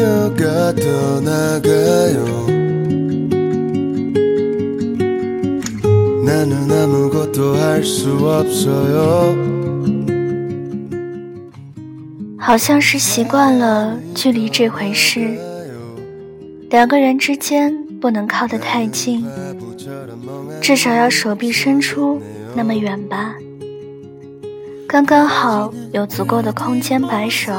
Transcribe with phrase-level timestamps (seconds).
[0.00, 2.46] 너가 떠나가요
[6.24, 9.36] 나는 아무것도 할 수 없어요
[12.38, 15.36] 好像是习惯了距离这回事，
[16.70, 19.24] 两个人之间不能靠得太近，
[20.60, 22.22] 至少要手臂伸出
[22.54, 23.34] 那么远吧，
[24.86, 27.52] 刚刚好有足够的空间摆手，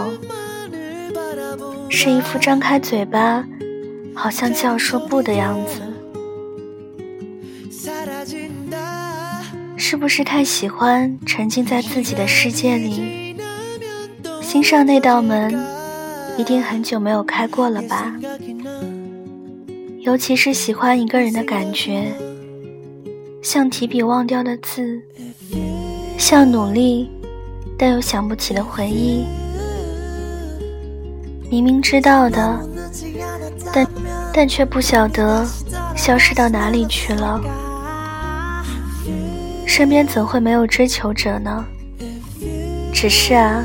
[1.94, 3.46] 是一副张开嘴巴，
[4.14, 5.82] 好像就要说不的样子。
[9.76, 13.36] 是不是太喜欢沉浸在自己的世界里？
[14.40, 15.54] 心上那道门，
[16.38, 18.16] 一定很久没有开过了吧？
[20.00, 22.10] 尤其是喜欢一个人的感觉，
[23.42, 25.02] 像提笔忘掉的字，
[26.16, 27.10] 像努力
[27.78, 29.26] 但又想不起的回忆。
[31.52, 32.58] 明明知道的，
[33.74, 33.86] 但
[34.32, 35.46] 但却不晓得
[35.94, 37.38] 消失到哪里去了。
[39.66, 41.62] 身边怎会没有追求者呢？
[42.90, 43.62] 只是啊。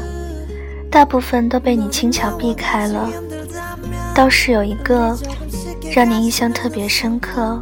[0.91, 3.09] 大部分都被你轻巧避开了，
[4.13, 5.17] 倒是有一个
[5.93, 7.61] 让你印象特别深刻，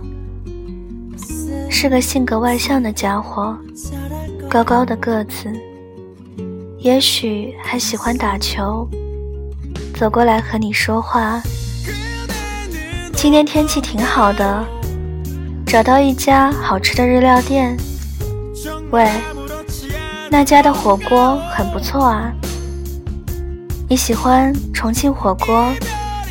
[1.70, 3.56] 是个性格外向的家伙，
[4.50, 5.52] 高高的个子，
[6.80, 8.88] 也许还喜欢打球，
[9.96, 11.42] 走过来和你说话。
[13.14, 14.64] 今天天气挺好的，
[15.66, 17.78] 找到一家好吃的日料店。
[18.92, 19.10] 喂，
[20.30, 22.30] 那家的火锅很不错啊。
[23.88, 25.72] 你喜欢重庆火锅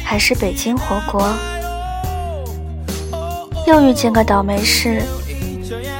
[0.05, 1.27] 还是北京火锅？
[3.67, 5.03] 又遇见个倒霉事，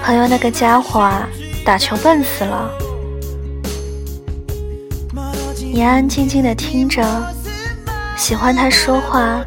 [0.03, 1.27] 朋友那个家伙啊，
[1.65, 2.71] 打球笨死了。
[5.73, 7.03] 你安安静静的听着，
[8.17, 9.45] 喜欢他说话，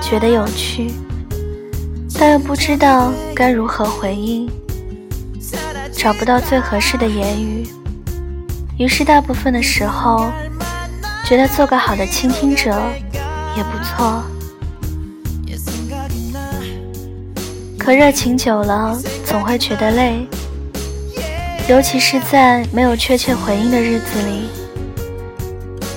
[0.00, 0.92] 觉得有趣，
[2.18, 4.48] 但又不知道该如何回应，
[5.92, 7.66] 找不到最合适的言语，
[8.78, 10.30] 于是大部分的时候。
[11.22, 12.76] 觉得做个好的倾听者
[13.56, 14.20] 也不错，
[17.78, 20.26] 可热情久了总会觉得累，
[21.68, 24.48] 尤其是在没有确切回应的日子里，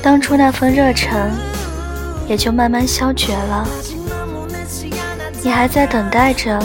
[0.03, 1.31] 当初那份热忱
[2.27, 3.67] 也就慢慢消绝了。
[5.41, 6.57] 你还在等待着，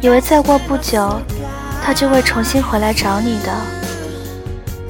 [0.00, 1.20] 以为再过不久
[1.84, 3.52] 他就会重新回来找你的，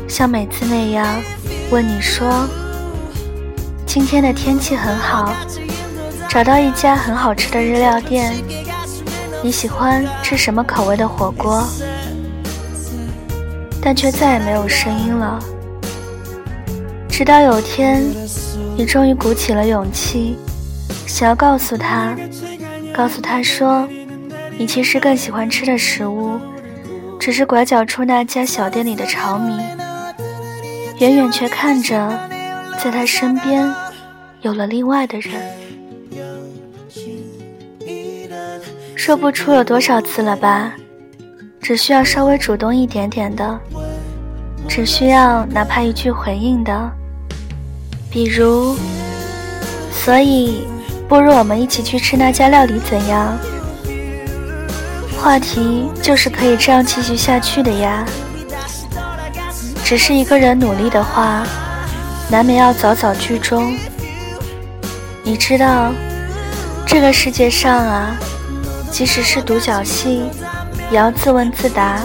[0.07, 1.07] 像每次那样。
[1.71, 2.49] 问你说，
[3.87, 5.35] 今天的天气很好，
[6.29, 8.35] 找到一家很好吃的日料店。
[9.43, 11.63] 你喜欢吃什么口味的火锅？
[13.81, 15.39] 但却再也没有声音了。
[17.19, 18.01] 直到有天，
[18.77, 20.39] 你终于鼓起了勇气，
[21.05, 22.17] 想要告诉他，
[22.95, 23.89] 告诉他说，
[24.57, 26.39] 你其实更喜欢吃的食物，
[27.19, 29.53] 只是拐角处那家小店里的炒米。
[31.01, 32.17] 远远却看着，
[32.81, 33.69] 在他身边
[34.43, 35.43] 有了另外的人，
[38.95, 40.73] 说不出有多少次了吧？
[41.61, 43.59] 只需要稍微主动一点点的，
[44.69, 46.93] 只需要哪怕一句回应的，
[48.11, 48.77] 比如，
[49.93, 50.67] 所以
[51.09, 53.39] 不如我们一起去吃那家料理怎样？
[55.21, 58.05] 话题就是可以这样继续下去的呀。
[59.85, 61.45] 只是一个人努力的话，
[62.31, 63.77] 难免要早早剧终。
[65.23, 65.93] 你知道，
[66.87, 68.17] 这个世界上啊，
[68.91, 70.23] 即使是独角戏，
[70.91, 72.01] 也要自问自答，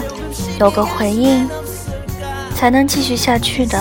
[0.58, 1.48] 有个回应，
[2.54, 3.78] 才能继续下去的。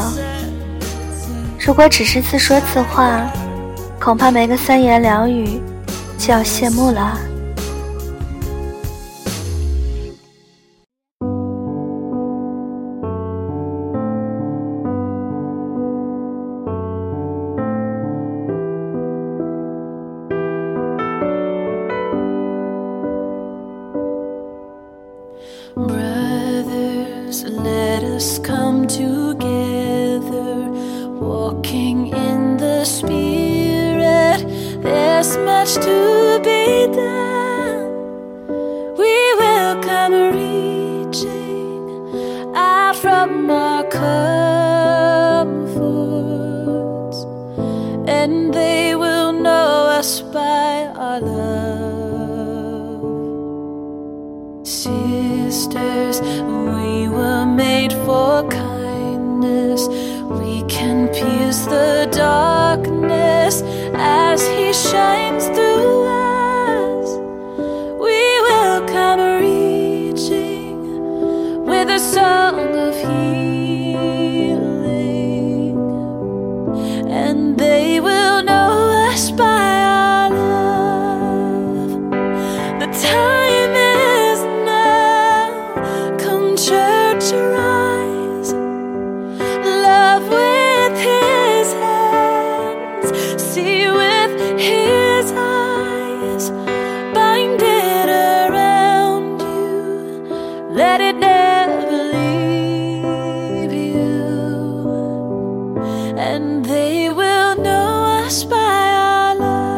[1.65, 3.25] 如果只是自说自话，
[3.97, 5.61] 恐怕没个三言两语，
[6.17, 7.17] 就要谢幕了。
[31.53, 34.43] walking in the Spirit,
[34.81, 37.91] there's much to be done.
[38.97, 42.15] We will come reaching
[42.55, 44.03] out from our comforts,
[48.07, 51.32] and they will know us by our love.
[61.23, 63.61] pierce the darkness
[63.95, 65.32] as he shines.
[106.17, 109.73] and they will know us by our love.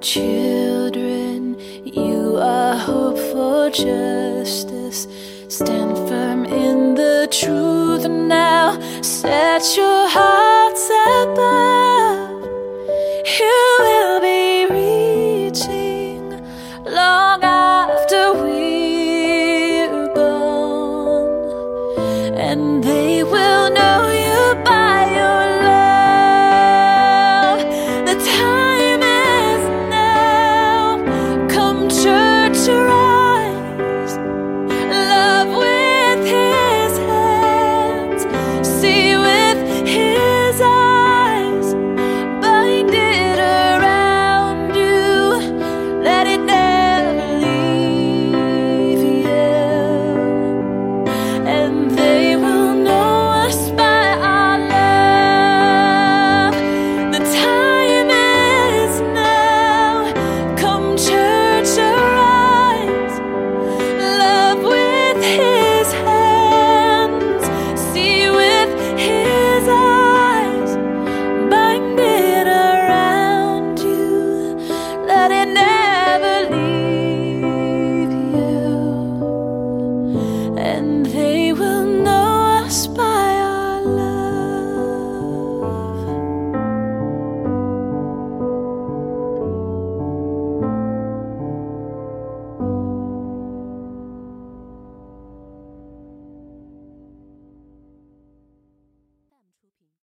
[0.00, 5.06] Children, you are hope for justice.
[5.48, 8.80] Stand firm in the truth now.
[9.02, 10.90] Set your hearts
[11.22, 11.73] above.